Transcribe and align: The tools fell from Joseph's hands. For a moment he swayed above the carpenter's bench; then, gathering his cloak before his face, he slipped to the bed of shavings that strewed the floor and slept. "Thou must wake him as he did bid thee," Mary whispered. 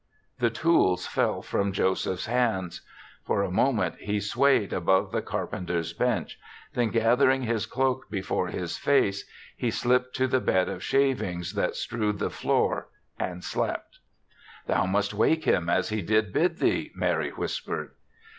The 0.39 0.49
tools 0.49 1.05
fell 1.05 1.43
from 1.43 1.71
Joseph's 1.71 2.25
hands. 2.25 2.81
For 3.23 3.43
a 3.43 3.51
moment 3.51 3.97
he 3.99 4.19
swayed 4.19 4.73
above 4.73 5.11
the 5.11 5.21
carpenter's 5.21 5.93
bench; 5.93 6.39
then, 6.73 6.89
gathering 6.89 7.43
his 7.43 7.67
cloak 7.67 8.09
before 8.09 8.47
his 8.47 8.79
face, 8.79 9.29
he 9.55 9.69
slipped 9.69 10.15
to 10.15 10.25
the 10.25 10.39
bed 10.39 10.69
of 10.69 10.81
shavings 10.83 11.53
that 11.53 11.75
strewed 11.75 12.17
the 12.17 12.31
floor 12.31 12.87
and 13.19 13.43
slept. 13.43 13.99
"Thou 14.65 14.87
must 14.87 15.13
wake 15.13 15.45
him 15.45 15.69
as 15.69 15.89
he 15.89 16.01
did 16.01 16.33
bid 16.33 16.57
thee," 16.57 16.91
Mary 16.95 17.29
whispered. 17.29 17.91